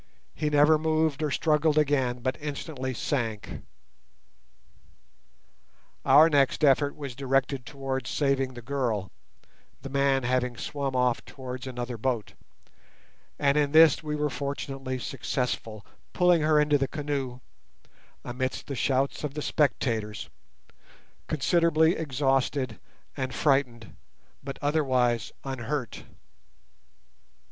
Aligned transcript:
He 0.33 0.49
never 0.49 0.79
moved 0.79 1.21
or 1.21 1.29
struggled 1.29 1.77
again, 1.77 2.21
but 2.21 2.35
instantly 2.41 2.91
sank. 2.95 3.61
Our 6.03 6.27
next 6.27 6.63
effort 6.63 6.95
was 6.95 7.13
directed 7.13 7.67
towards 7.67 8.09
saving 8.09 8.55
the 8.55 8.63
girl, 8.63 9.11
the 9.83 9.91
man 9.91 10.23
having 10.23 10.57
swum 10.57 10.95
off 10.95 11.23
towards 11.23 11.67
another 11.67 11.99
boat; 11.99 12.33
and 13.37 13.59
in 13.59 13.73
this 13.73 14.01
we 14.01 14.15
were 14.15 14.31
fortunately 14.31 14.97
successful, 14.97 15.85
pulling 16.13 16.41
her 16.41 16.59
into 16.59 16.79
the 16.79 16.87
canoe 16.87 17.39
(amidst 18.25 18.65
the 18.65 18.75
shouts 18.75 19.23
of 19.23 19.35
the 19.35 19.41
spectators) 19.43 20.31
considerably 21.27 21.95
exhausted 21.95 22.79
and 23.15 23.35
frightened, 23.35 23.95
but 24.43 24.57
otherwise 24.63 25.31
unhurt. 25.43 26.05